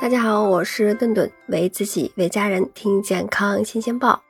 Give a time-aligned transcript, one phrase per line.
[0.00, 4.22] 大家好，我是顿顿，为自己为家人听健康新鲜报。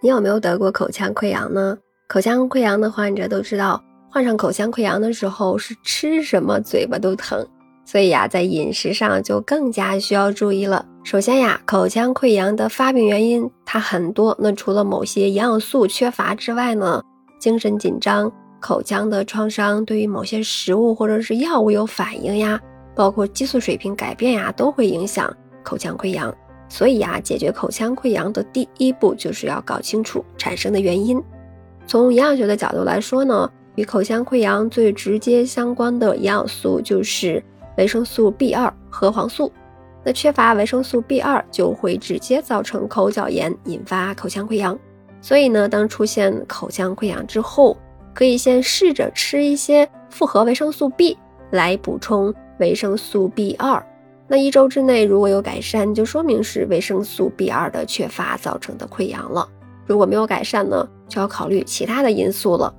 [0.00, 1.76] 你有没有得过口腔溃疡呢？
[2.06, 7.44] 口腔溃疡的患者都知道，患上口腔溃疡的时候是吃什么嘴巴都疼，
[7.84, 10.86] 所以呀，在饮食上就更加需要注意了。
[11.02, 17.02] 首先呀，口腔溃疡的发病原因它很多，那除了某些营养素缺乏之外呢，
[17.40, 22.60] 精神紧张、口腔的创伤、对于某些食物或者是药物有反应呀。
[23.00, 26.30] 包括激素水平改变呀，都会影响口腔溃疡。
[26.68, 31.18] 所以呀，解决口腔溃疡的第一步就是要搞清楚产生的原因。
[31.86, 37.42] 从营养学的角度来说呢，与口腔溃疡最直接相关的营养素就是
[37.78, 39.50] 维生素 B 二和黄素。
[40.04, 44.78] 那缺乏维生素 B 二就会直接造成口角炎，引发口腔溃疡。
[45.22, 47.74] 所以呢，当出现口腔溃疡之后，
[48.12, 51.16] 可以先试着吃一些复合维生素 B
[51.50, 52.34] 来补充。
[52.60, 53.84] 维生素 B 二，
[54.28, 59.48] 那一周之内如果有改善，就说明是维生素 B 二的缺乏造成的溃疡了。
[59.86, 62.72] 如果没有改善呢，就要考虑其他的因素了。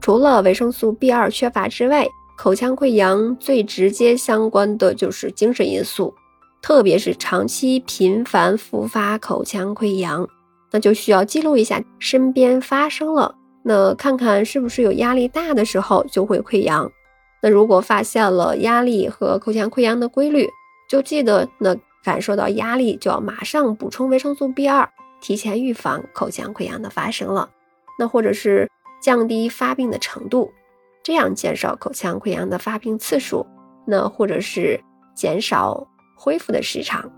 [0.00, 6.14] 除了维生素 B 二缺乏之外，口腔溃疡最直接相关的就是精神因素，
[6.62, 10.28] 特别是长期频繁复发口腔溃疡，
[10.70, 16.90] 那就需要记录一下身边发生了，那看看是不是有压力大的时候就会溃疡。
[17.44, 20.48] 那如果发现了压力和口腔溃疡的规律，
[20.88, 24.88] 就记得那感受到压力就要马上补充维生素 B 二，
[25.20, 27.50] 提前预防口腔溃疡的发生了。
[27.98, 28.70] 那或者是
[29.02, 30.50] 降低发病的程度，
[31.02, 33.44] 这样减少口腔溃疡的发病次数，
[33.86, 34.80] 那或者是
[35.14, 37.12] 减少恢复的时长。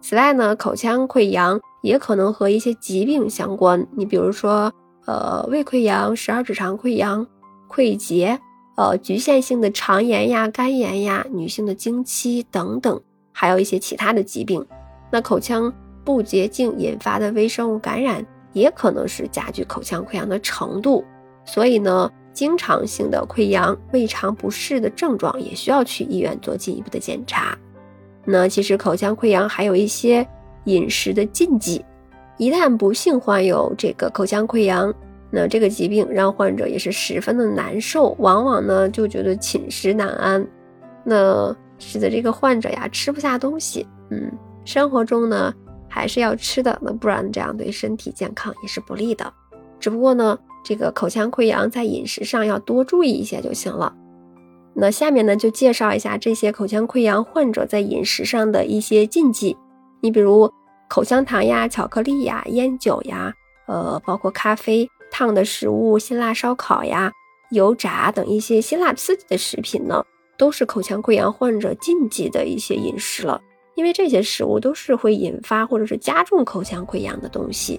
[0.00, 4.72] 此外呢，口腔溃疡也可能和一些疾病相关，你比如说
[5.06, 7.24] 呃胃溃疡、十二指肠溃疡、
[7.72, 8.36] 溃结。
[8.80, 12.98] 呃，局限性的肠炎呀、肝炎呀、女性的经期等等，
[13.30, 14.66] 还有一些其他的疾病。
[15.10, 15.70] 那口腔
[16.02, 18.24] 不洁净引发的微生物感染，
[18.54, 21.04] 也可能是加剧口腔溃疡的程度。
[21.44, 27.54] 所以呢，经常性的溃疡、胃肠不适的症状，也需要去医院做进一步的检查。
[28.24, 30.26] 那其实口腔溃疡还有一些
[30.64, 31.84] 饮食的禁忌，
[32.38, 34.90] 一旦不幸患有这个口腔溃疡。
[35.32, 40.44] 那这个疾病让患者也是十分的难受，往往呢就觉得寝食难安，
[41.04, 44.30] 那使得这个患者呀吃不下东西，嗯，
[44.64, 45.54] 生活中呢
[45.88, 49.32] 还是要吃的，那不然这样对身体健康也是不利的。
[49.78, 53.94] 只不过呢，这个口腔溃疡在饮食上要多注意一些就行了。
[54.74, 59.56] 那下面呢就介绍一下这些口腔溃疡患者在饮食上的一些禁忌，
[60.00, 60.52] 你比如
[60.88, 63.32] 口香糖呀、巧克力呀、烟酒呀，
[63.66, 64.90] 呃，包括咖啡。
[65.20, 67.12] 烫的食物、辛辣烧烤呀、
[67.50, 70.02] 油炸等一些辛辣刺激的食品呢，
[70.38, 73.38] 都是口腔溃疡患者禁忌的一些饮食了。
[73.74, 77.78] 因为这些食物都是会引发或者是加重口腔溃疡的东西。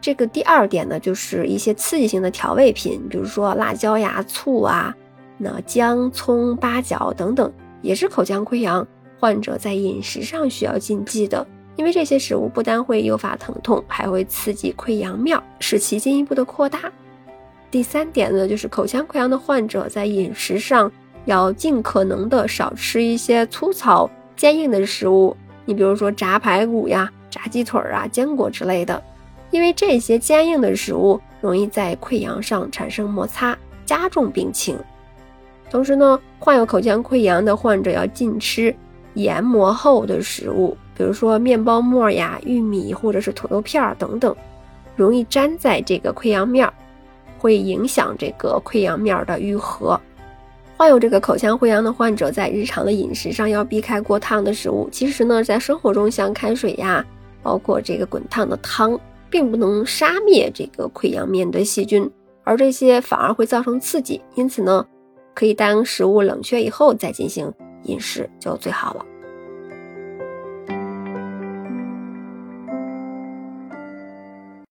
[0.00, 4.96] 这个第二点呢，就是一些刺激性的调味品，比如说辣椒呀、醋啊、
[5.36, 8.88] 那姜、葱、八角等等，也是口腔溃疡
[9.20, 11.46] 患者在饮食上需要禁忌的。
[11.78, 16.80] 因为这些食物不单会诱发疼痛，还会刺激溃疡面，使其进一步的扩大。
[17.70, 20.90] 第三点呢，就是口腔溃疡的患者在饮食上
[21.24, 29.00] 要尽可能的少吃一些粗糙坚硬的食物，你比如说炸排骨呀、炸鸡腿啊、坚果之类的，
[29.52, 33.56] 因为这些坚硬的食物容易在溃疡上产生摩擦，
[33.86, 34.76] 加重病情。
[35.70, 38.74] 同时呢，患有口腔溃疡的患者要禁吃
[39.14, 40.76] 研磨后的食物。
[40.98, 44.34] 比如说面包沫呀、玉米或者是土豆片儿等等，
[44.96, 46.74] 容易粘在这个溃疡面儿，
[47.38, 49.98] 会影响这个溃疡面儿的愈合。
[50.76, 54.88] 患有这个口腔溃疡的患者在日常的饮食上要避开过烫的食物。
[54.90, 57.04] 其实呢，在生活中像开水呀，
[57.44, 58.98] 包括这个滚烫的汤，
[59.30, 62.10] 并不能杀灭这个溃疡面的细菌，
[62.42, 64.20] 而这些反而会造成刺激。
[64.34, 64.84] 因此呢，
[65.32, 67.52] 可以当食物冷却以后再进行
[67.84, 69.06] 饮食就最好了。